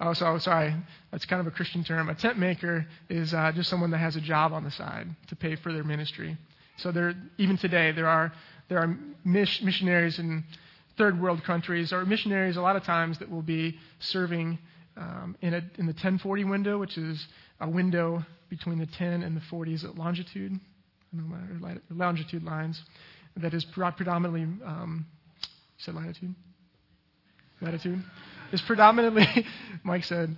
[0.00, 0.74] Oh, so sorry.
[1.12, 2.08] That's kind of a Christian term.
[2.08, 5.36] A tent maker is uh, just someone that has a job on the side to
[5.36, 6.38] pay for their ministry.
[6.78, 8.32] So there, even today, there are
[8.70, 10.44] there are missionaries in
[10.96, 14.58] third world countries, or missionaries a lot of times that will be serving
[14.96, 17.26] um, in, a, in the 1040 window, which is
[17.60, 20.58] a window between the 10 and the 40s at longitude,
[21.90, 22.82] longitude lines,
[23.36, 25.06] that is predominantly, um,
[25.78, 26.34] said latitude?
[27.60, 28.02] Latitude?
[28.52, 29.26] Is predominantly,
[29.84, 30.36] Mike said,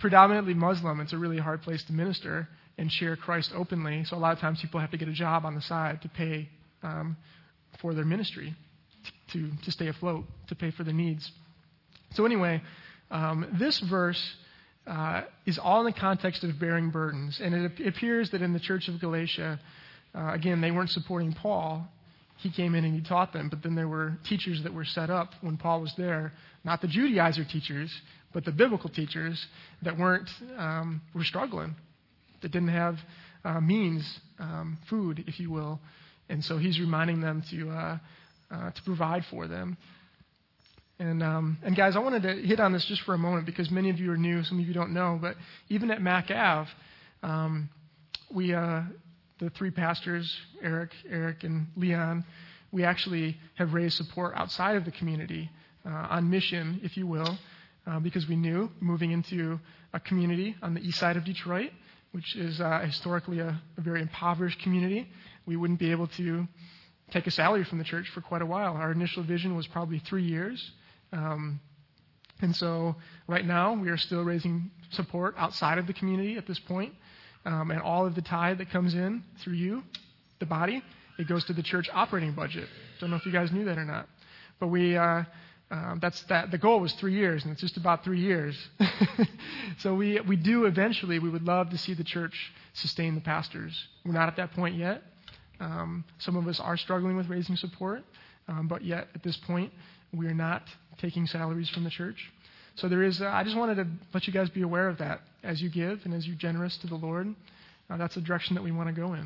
[0.00, 1.00] predominantly Muslim.
[1.00, 4.04] It's a really hard place to minister and share Christ openly.
[4.04, 6.08] So a lot of times people have to get a job on the side to
[6.08, 6.48] pay
[6.82, 7.16] um,
[7.80, 8.54] for their ministry,
[9.32, 11.30] to, to stay afloat, to pay for their needs.
[12.12, 12.62] So, anyway,
[13.10, 14.22] um, this verse
[14.86, 17.40] uh, is all in the context of bearing burdens.
[17.42, 19.60] And it, appears that in the church of Galatia,
[20.14, 21.86] uh, again, they weren't supporting Paul.
[22.38, 25.10] He came in and he taught them, but then there were teachers that were set
[25.10, 26.32] up when Paul was there
[26.64, 27.90] not the Judaizer teachers,
[28.32, 29.46] but the biblical teachers
[29.82, 31.74] that weren't um, were struggling,
[32.42, 32.96] that didn't have
[33.44, 35.80] uh, means, um, food, if you will,
[36.28, 37.98] and so he's reminding them to uh,
[38.50, 39.76] uh, to provide for them.
[40.98, 43.70] And um, and guys, I wanted to hit on this just for a moment because
[43.70, 45.36] many of you are new, some of you don't know, but
[45.68, 46.68] even at Mac Ave,
[47.22, 47.70] um,
[48.34, 48.82] we uh,
[49.38, 52.24] the three pastors, Eric, Eric, and Leon,
[52.72, 55.50] we actually have raised support outside of the community
[55.86, 57.38] uh, on mission, if you will,
[57.86, 59.58] uh, because we knew moving into
[59.94, 61.70] a community on the east side of Detroit,
[62.12, 65.08] which is uh, historically a, a, very impoverished community,
[65.46, 66.46] we wouldn't be able to
[67.10, 68.74] take a salary from the church for quite a while.
[68.74, 70.72] Our initial vision was probably three years.
[71.12, 71.60] Um,
[72.40, 72.96] and so
[73.26, 76.92] right now we are still raising support outside of the community at this point.
[77.48, 79.82] Um, and all of the tithe that comes in through you,
[80.38, 80.82] the body,
[81.18, 82.68] it goes to the church operating budget.
[83.00, 84.06] Don't know if you guys knew that or not.
[84.60, 85.22] But we, uh,
[85.70, 86.50] um, that's that.
[86.50, 88.54] The goal was three years, and it's just about three years.
[89.78, 91.18] so we we do eventually.
[91.18, 92.34] We would love to see the church
[92.74, 93.74] sustain the pastors.
[94.04, 95.02] We're not at that point yet.
[95.58, 98.02] Um, some of us are struggling with raising support,
[98.46, 99.72] um, but yet at this point
[100.12, 100.64] we are not
[100.98, 102.30] taking salaries from the church.
[102.78, 103.20] So there is.
[103.20, 106.00] Uh, I just wanted to let you guys be aware of that as you give
[106.04, 107.34] and as you're generous to the Lord.
[107.90, 109.24] Uh, that's the direction that we want to go in.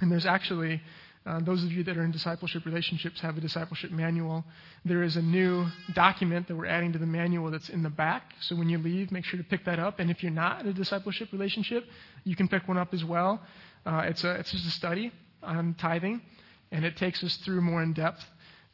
[0.00, 0.82] And there's actually
[1.26, 4.44] uh, those of you that are in discipleship relationships have a discipleship manual.
[4.84, 8.32] There is a new document that we're adding to the manual that's in the back.
[8.40, 10.00] So when you leave, make sure to pick that up.
[10.00, 11.84] And if you're not in a discipleship relationship,
[12.24, 13.40] you can pick one up as well.
[13.86, 16.20] Uh, it's, a, it's just a study on tithing,
[16.72, 18.24] and it takes us through more in depth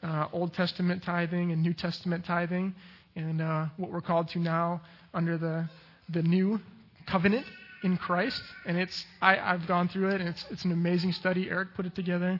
[0.03, 2.75] uh, Old Testament tithing and New Testament tithing,
[3.16, 4.81] and uh, what we're called to now
[5.12, 5.68] under the,
[6.09, 6.61] the new
[7.07, 7.46] covenant
[7.83, 11.49] in Christ, and it's I, have gone through it, and it's it's an amazing study.
[11.49, 12.38] Eric put it together,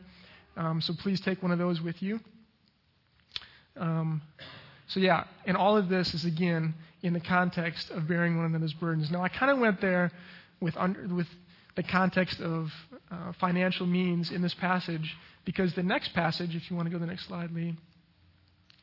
[0.57, 2.21] um, so please take one of those with you.
[3.77, 4.21] Um,
[4.89, 8.75] so yeah, and all of this is again in the context of bearing one another's
[8.75, 9.11] burdens.
[9.11, 10.13] Now I kind of went there
[10.61, 11.29] with under, with
[11.77, 12.71] the context of
[13.11, 16.99] uh, financial means in this passage because the next passage, if you want to go
[16.99, 17.75] to the next slide, Lee.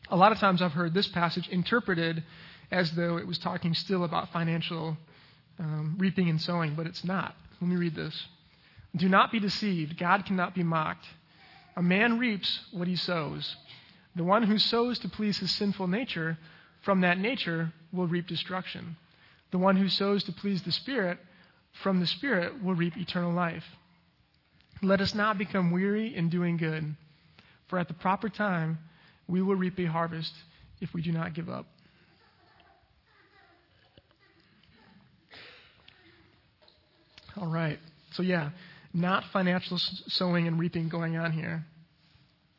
[0.09, 2.23] A lot of times I've heard this passage interpreted
[2.71, 4.97] as though it was talking still about financial
[5.59, 7.35] um, reaping and sowing, but it's not.
[7.59, 8.27] Let me read this.
[8.95, 9.97] Do not be deceived.
[9.97, 11.05] God cannot be mocked.
[11.75, 13.55] A man reaps what he sows.
[14.15, 16.37] The one who sows to please his sinful nature,
[16.83, 18.95] from that nature will reap destruction.
[19.51, 21.19] The one who sows to please the Spirit,
[21.83, 23.65] from the Spirit will reap eternal life.
[24.81, 26.95] Let us not become weary in doing good,
[27.67, 28.79] for at the proper time
[29.27, 30.33] we will reap a harvest
[30.81, 31.65] if we do not give up.
[37.39, 37.79] All right.
[38.13, 38.49] So, yeah,
[38.93, 41.65] not financial sowing and reaping going on here.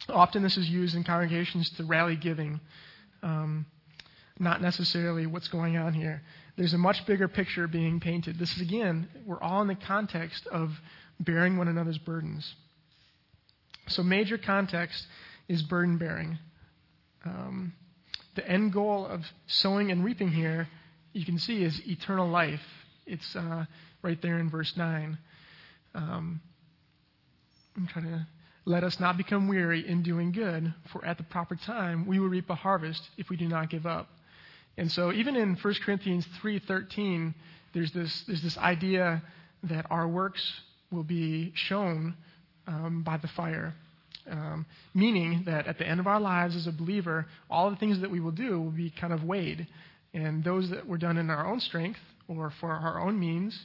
[0.08, 2.60] Often this is used in congregations to rally giving,
[3.22, 3.66] um,
[4.38, 6.22] not necessarily what's going on here.
[6.56, 8.38] There's a much bigger picture being painted.
[8.38, 10.70] This is, again, we're all in the context of
[11.18, 12.54] bearing one another's burdens.
[13.88, 15.06] So, major context
[15.48, 16.38] is burden bearing.
[17.24, 17.72] Um,
[18.34, 20.68] the end goal of sowing and reaping here,
[21.12, 22.60] you can see, is eternal life.
[23.06, 23.64] It's uh,
[24.02, 25.18] right there in verse 9.
[25.94, 26.40] Um,
[27.76, 28.26] I'm trying to.
[28.64, 32.28] Let us not become weary in doing good, for at the proper time we will
[32.28, 34.08] reap a harvest if we do not give up.
[34.76, 37.34] And so, even in 1 Corinthians 3:13,
[37.72, 39.22] there's this there's this idea
[39.64, 40.42] that our works
[40.90, 42.14] will be shown
[42.66, 43.74] um, by the fire.
[44.30, 48.00] Um, meaning that at the end of our lives as a believer, all the things
[48.00, 49.66] that we will do will be kind of weighed.
[50.12, 53.58] And those that were done in our own strength or for our own means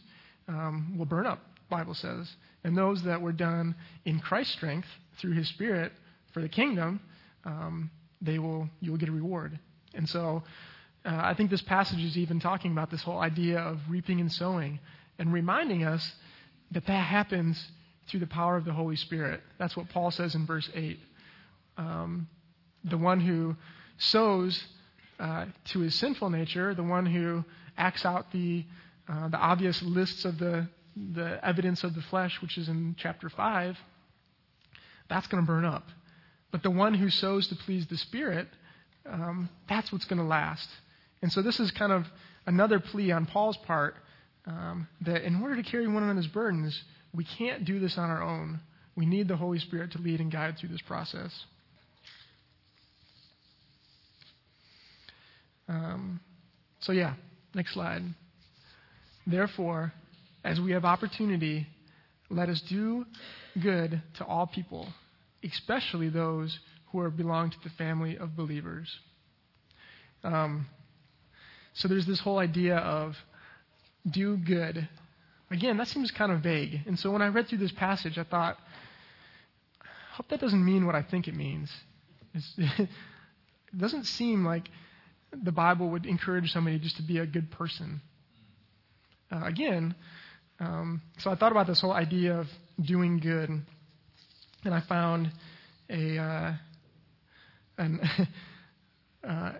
[0.47, 2.32] um, will burn up, Bible says.
[2.63, 4.88] And those that were done in Christ's strength
[5.19, 5.91] through his Spirit
[6.34, 7.02] for the kingdom,
[7.45, 9.60] um, they will, you will get a reward.
[9.93, 10.43] And so
[11.06, 14.32] uh, I think this passage is even talking about this whole idea of reaping and
[14.32, 14.80] sowing
[15.19, 16.13] and reminding us
[16.71, 17.63] that that happens
[18.07, 19.41] through the power of the Holy Spirit.
[19.57, 20.99] That's what Paul says in verse 8.
[21.77, 22.27] Um,
[22.83, 23.55] the one who
[23.97, 24.63] sows
[25.19, 27.43] uh, to his sinful nature, the one who
[27.77, 28.65] acts out the,
[29.07, 30.67] uh, the obvious lists of the,
[31.13, 33.77] the evidence of the flesh, which is in chapter 5,
[35.09, 35.87] that's going to burn up.
[36.51, 38.47] But the one who sows to please the Spirit,
[39.09, 40.69] um, that's what's going to last.
[41.21, 42.05] And so this is kind of
[42.45, 43.95] another plea on Paul's part
[44.45, 46.83] um, that in order to carry one another's burdens,
[47.15, 48.60] we can't do this on our own.
[48.95, 51.32] We need the Holy Spirit to lead and guide through this process.
[55.67, 56.19] Um,
[56.82, 57.13] so, yeah,
[57.54, 58.04] next slide.
[59.26, 59.93] Therefore,
[60.43, 61.67] as we have opportunity,
[62.30, 63.06] let us do
[63.62, 64.88] good to all people,
[65.43, 66.60] especially those
[66.91, 68.89] who are belong to the family of believers.
[70.23, 70.67] Um,
[71.76, 73.13] so there's this whole idea of
[74.10, 74.88] do good
[75.51, 76.82] Again, that seems kind of vague.
[76.86, 78.58] And so when I read through this passage, I thought,
[79.82, 81.71] I hope that doesn't mean what I think it means.
[82.58, 82.89] it
[83.77, 84.69] doesn't seem like
[85.32, 88.01] the Bible would encourage somebody just to be a good person.
[89.32, 89.95] Uh, again,
[90.60, 92.47] um, so I thought about this whole idea of
[92.79, 95.32] doing good, and I found
[95.89, 96.53] a uh,
[97.77, 98.01] an,
[99.27, 99.53] uh,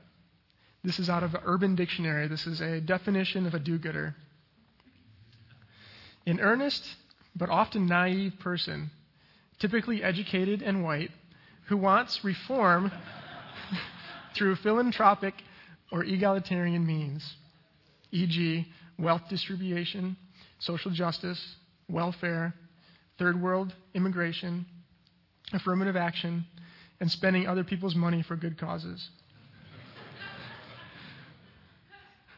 [0.84, 2.28] this is out of Urban Dictionary.
[2.28, 4.15] This is a definition of a do-gooder.
[6.26, 6.84] An earnest
[7.36, 8.92] but often naive person,
[9.60, 11.12] typically educated and white,
[11.68, 12.92] who wants reform
[14.36, 15.34] through philanthropic
[15.92, 17.36] or egalitarian means,
[18.12, 20.16] e.g., wealth distribution,
[20.60, 21.56] social justice,
[21.90, 22.54] welfare,
[23.18, 24.66] third world immigration,
[25.52, 26.46] affirmative action,
[27.00, 29.10] and spending other people's money for good causes.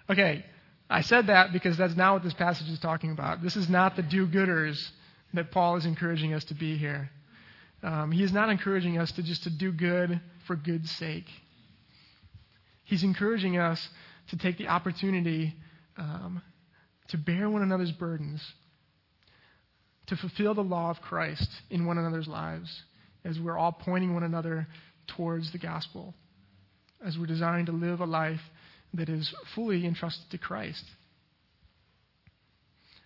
[0.08, 0.46] Okay,
[0.90, 3.42] I said that because that's not what this passage is talking about.
[3.42, 4.92] This is not the do gooders
[5.34, 7.10] that Paul is encouraging us to be here.
[7.84, 11.28] Um, he is not encouraging us to just to do good for good's sake.
[12.84, 13.88] He's encouraging us
[14.30, 15.56] to take the opportunity
[15.98, 16.42] um,
[17.10, 18.42] to bear one another's burdens,
[20.08, 22.84] to fulfill the law of Christ in one another's lives,
[23.24, 24.68] as we're all pointing one another
[25.08, 26.14] towards the gospel,
[27.04, 28.42] as we're designed to live a life
[28.96, 30.84] that is fully entrusted to Christ.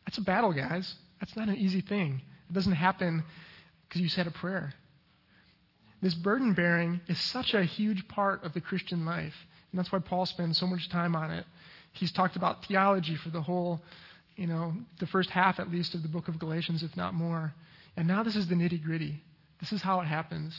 [0.06, 0.95] That's a battle, guys.
[1.19, 2.21] That's not an easy thing.
[2.49, 3.23] It doesn't happen
[3.88, 4.73] because you said a prayer.
[6.02, 9.36] This burden bearing is such a huge part of the Christian life.
[9.71, 11.45] And that's why Paul spends so much time on it.
[11.91, 13.82] He's talked about theology for the whole,
[14.36, 17.54] you know, the first half at least of the book of Galatians, if not more.
[17.97, 19.21] And now this is the nitty gritty.
[19.60, 20.56] This is how it happens.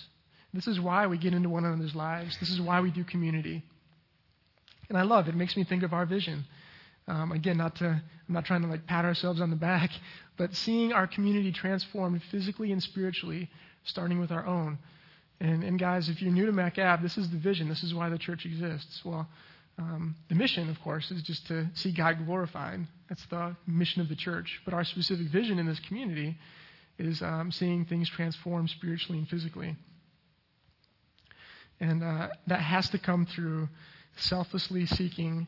[0.53, 2.37] This is why we get into one another's lives.
[2.39, 3.63] This is why we do community.
[4.91, 5.31] And I love it.
[5.31, 6.45] It makes me think of our vision.
[7.07, 9.91] Um, again, not to, I'm not trying to like pat ourselves on the back,
[10.37, 13.49] but seeing our community transformed physically and spiritually,
[13.85, 14.79] starting with our own.
[15.41, 17.69] And, and guys, if you're new to Mac Ave, this is the vision.
[17.69, 19.03] This is why the church exists.
[19.05, 19.27] Well,
[19.79, 22.81] um, the mission, of course, is just to see God glorified.
[23.09, 24.61] That's the mission of the church.
[24.65, 26.37] But our specific vision in this community
[26.99, 29.77] is um, seeing things transform spiritually and physically.
[31.79, 33.69] And uh, that has to come through
[34.17, 35.47] selflessly seeking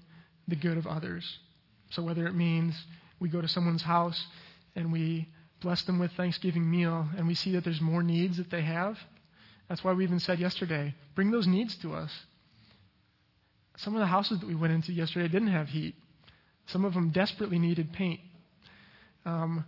[0.48, 1.38] the good of others.
[1.90, 2.74] So whether it means
[3.20, 4.26] we go to someone's house
[4.74, 5.28] and we
[5.60, 8.98] bless them with Thanksgiving meal and we see that there's more needs that they have,
[9.68, 12.10] that's why we even said yesterday, bring those needs to us.
[13.76, 15.94] Some of the houses that we went into yesterday didn't have heat.
[16.66, 18.20] Some of them desperately needed paint.
[19.24, 19.64] Um,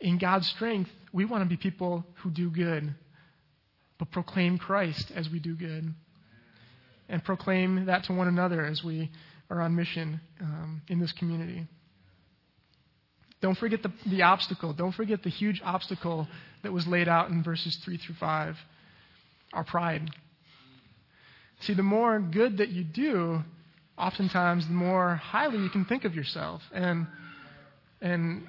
[0.00, 2.94] in God's strength, we want to be people who do good,
[3.98, 5.94] but proclaim Christ as we do good.
[7.08, 9.10] And proclaim that to one another as we
[9.48, 11.66] are on mission um, in this community.
[13.40, 14.72] Don't forget the, the obstacle.
[14.72, 16.26] Don't forget the huge obstacle
[16.62, 18.56] that was laid out in verses 3 through 5
[19.52, 20.10] our pride.
[21.60, 23.42] See, the more good that you do,
[23.96, 26.62] oftentimes the more highly you can think of yourself.
[26.72, 27.06] And,
[28.00, 28.46] and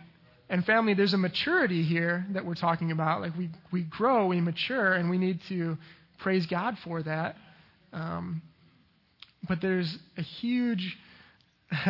[0.49, 3.21] and family, there's a maturity here that we're talking about.
[3.21, 5.77] Like we, we grow, we mature, and we need to
[6.19, 7.35] praise God for that.
[7.93, 8.41] Um,
[9.47, 10.97] but there's a huge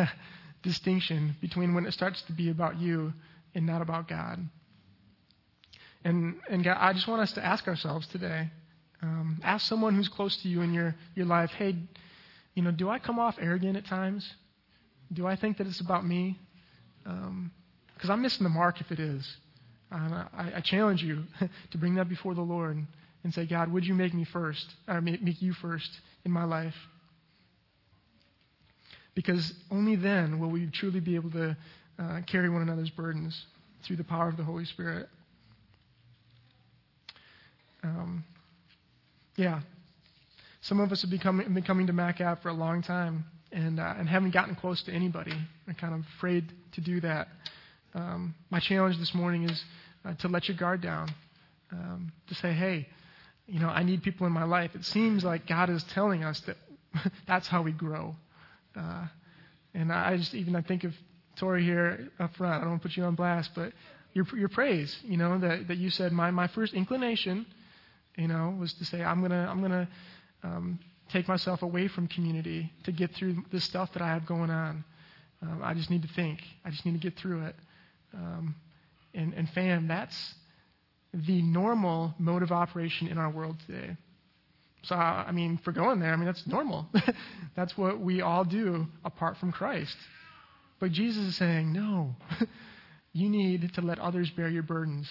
[0.62, 3.12] distinction between when it starts to be about you
[3.54, 4.48] and not about God.
[6.04, 8.50] And, and God, I just want us to ask ourselves today.
[9.02, 11.76] Um, ask someone who's close to you in your, your life, hey,
[12.54, 14.28] you know, do I come off arrogant at times?
[15.12, 16.38] Do I think that it's about me?
[17.06, 17.52] Um,
[17.94, 19.26] because I'm missing the mark if it is.
[19.90, 21.24] I, I challenge you
[21.70, 22.86] to bring that before the Lord
[23.28, 25.90] and say, God, would you make me first, or make, make you first
[26.24, 26.72] in my life?
[29.14, 31.54] Because only then will we truly be able to
[31.98, 33.38] uh, carry one another's burdens
[33.86, 35.10] through the power of the Holy Spirit.
[37.84, 38.24] Um,
[39.36, 39.60] yeah.
[40.62, 43.78] Some of us have become, been coming to Mac Ave for a long time and,
[43.78, 45.34] uh, and haven't gotten close to anybody.
[45.66, 47.28] I'm kind of afraid to do that.
[47.92, 49.62] Um, my challenge this morning is
[50.06, 51.10] uh, to let your guard down,
[51.72, 52.86] um, to say, hey,
[53.48, 54.74] you know, I need people in my life.
[54.74, 56.56] It seems like God is telling us that
[57.26, 58.14] that's how we grow.
[58.76, 59.06] Uh,
[59.74, 60.94] and I just even I think of
[61.36, 62.54] Tori here up front.
[62.54, 63.72] I don't want to put you on blast, but
[64.12, 67.46] your your praise, you know, that that you said my my first inclination,
[68.16, 69.88] you know, was to say I'm gonna I'm gonna
[70.42, 70.78] um,
[71.10, 74.84] take myself away from community to get through this stuff that I have going on.
[75.40, 76.40] Um, I just need to think.
[76.64, 77.56] I just need to get through it.
[78.14, 78.54] Um,
[79.14, 80.34] and, and fam, that's
[81.12, 83.96] the normal mode of operation in our world today.
[84.82, 86.86] So, I mean, for going there, I mean, that's normal.
[87.56, 89.96] that's what we all do apart from Christ.
[90.80, 92.14] But Jesus is saying, no,
[93.12, 95.08] you need to let others bear your burdens.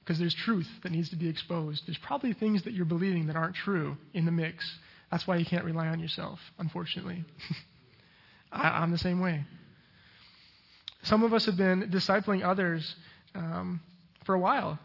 [0.00, 1.86] Because there's truth that needs to be exposed.
[1.86, 4.68] There's probably things that you're believing that aren't true in the mix.
[5.10, 7.24] That's why you can't rely on yourself, unfortunately.
[8.52, 9.44] I, I'm the same way.
[11.02, 12.94] Some of us have been discipling others
[13.34, 13.80] um,
[14.24, 14.78] for a while,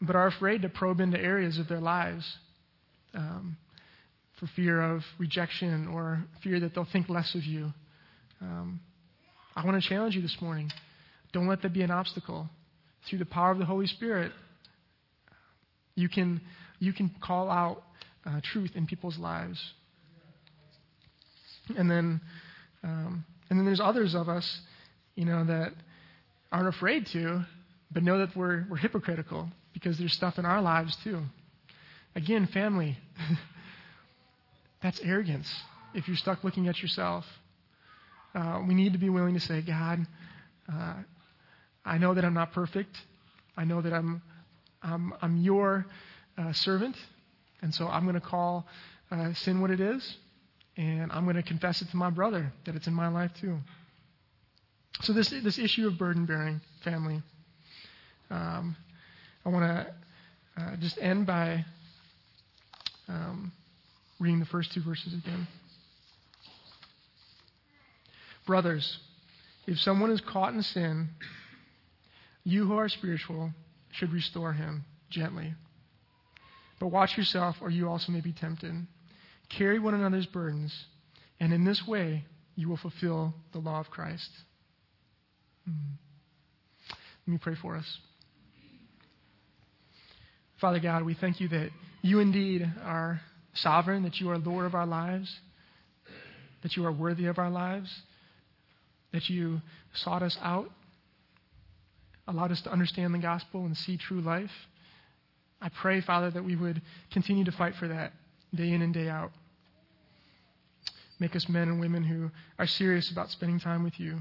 [0.00, 2.38] but are afraid to probe into areas of their lives
[3.14, 3.56] um,
[4.38, 7.72] for fear of rejection or fear that they'll think less of you.
[8.40, 8.80] Um,
[9.54, 10.70] I want to challenge you this morning.
[11.32, 12.48] Don't let that be an obstacle.
[13.06, 14.32] Through the power of the Holy Spirit,
[15.96, 16.40] you can,
[16.78, 17.82] you can call out
[18.24, 19.60] uh, truth in people's lives.
[21.76, 22.20] And then,
[22.84, 24.60] um, and then there's others of us
[25.14, 25.72] you know, that
[26.50, 27.44] aren't afraid to,
[27.90, 31.22] but know that we're, we're hypocritical because there's stuff in our lives too.
[32.14, 32.98] Again, family,
[34.82, 35.48] that's arrogance
[35.94, 37.24] if you're stuck looking at yourself.
[38.34, 40.06] Uh, we need to be willing to say, God,
[40.72, 40.94] uh,
[41.84, 42.96] I know that I'm not perfect.
[43.56, 44.22] I know that I'm,
[44.82, 45.86] I'm, I'm your
[46.38, 46.96] uh, servant,
[47.60, 48.66] and so I'm going to call
[49.10, 50.16] uh, sin what it is,
[50.76, 53.58] and I'm going to confess it to my brother that it's in my life too.
[55.00, 57.22] So, this, this issue of burden bearing, family,
[58.30, 58.76] um,
[59.44, 59.94] I want to
[60.62, 61.64] uh, just end by
[63.08, 63.52] um,
[64.20, 65.48] reading the first two verses again.
[68.46, 68.98] Brothers,
[69.66, 71.08] if someone is caught in sin,
[72.44, 73.52] you who are spiritual
[73.92, 75.54] should restore him gently.
[76.80, 78.74] But watch yourself, or you also may be tempted.
[79.48, 80.86] Carry one another's burdens,
[81.38, 82.24] and in this way
[82.56, 84.30] you will fulfill the law of Christ.
[85.66, 85.92] Hmm.
[87.26, 87.98] Let me pray for us.
[90.60, 91.70] Father God, we thank you that
[92.02, 93.20] you indeed are
[93.54, 95.40] sovereign, that you are Lord of our lives,
[96.62, 98.02] that you are worthy of our lives,
[99.12, 99.60] that you
[99.92, 100.70] sought us out,
[102.26, 104.52] allowed us to understand the gospel and see true life.
[105.60, 106.80] I pray, Father, that we would
[107.12, 108.12] continue to fight for that
[108.54, 109.32] day in and day out.
[111.20, 114.18] Make us men and women who are serious about spending time with you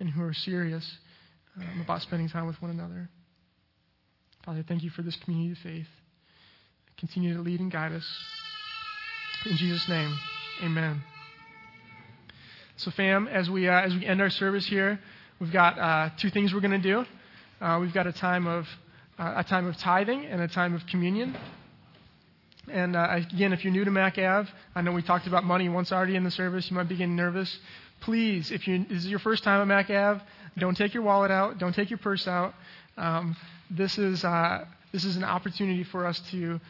[0.00, 0.88] and who are serious
[1.56, 3.08] um, about spending time with one another.
[4.44, 5.86] Father, thank you for this community of faith.
[6.98, 8.06] continue to lead and guide us.
[9.46, 10.16] In Jesus' name,
[10.64, 11.02] amen.
[12.76, 15.00] So, fam, as we, uh, as we end our service here,
[15.40, 17.04] we've got uh, two things we're going to do.
[17.60, 18.66] Uh, we've got a time of
[19.18, 21.36] uh, a time of tithing and a time of communion.
[22.70, 25.68] And uh, again, if you're new to Mac Ave, I know we talked about money
[25.68, 26.70] once already in the service.
[26.70, 27.58] You might be getting nervous.
[28.00, 30.22] Please, if you, this is your first time at Mac Ave,
[30.58, 31.58] don't take your wallet out.
[31.58, 32.54] Don't take your purse out.
[32.96, 33.36] Um,
[33.70, 36.60] this is uh, this is an opportunity for us to